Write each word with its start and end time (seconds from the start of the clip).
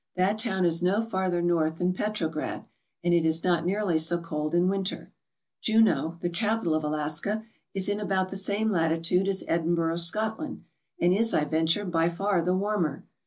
That 0.15 0.39
town 0.39 0.65
is 0.65 0.81
no 0.81 0.99
farther 1.03 1.43
north 1.43 1.77
than 1.77 1.93
Petrograd, 1.93 2.65
and 3.03 3.13
it 3.13 3.23
is 3.23 3.43
not' 3.43 3.67
nearly 3.67 3.99
so 3.99 4.19
cold 4.19 4.55
in 4.55 4.67
winter. 4.67 5.11
Juneau, 5.61 6.17
the 6.21 6.29
capital 6.31 6.73
of 6.73 6.83
Alaska, 6.83 7.45
is 7.75 7.87
in 7.87 7.99
about 7.99 8.29
the 8.31 8.35
same 8.35 8.71
latitude 8.71 9.27
as 9.27 9.43
Edinburgh, 9.47 9.97
Scotland, 9.97 10.63
and 10.99 11.13
is, 11.13 11.35
I 11.35 11.45
venture, 11.45 11.85
by 11.85 12.09
far 12.09 12.41
the 12.41 12.55
warmer. 12.55 13.05